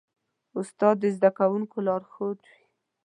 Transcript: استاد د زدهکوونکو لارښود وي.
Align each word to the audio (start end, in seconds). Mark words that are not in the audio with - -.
استاد 0.59 0.95
د 1.01 1.03
زدهکوونکو 1.15 1.77
لارښود 1.87 2.37
وي. 2.49 2.61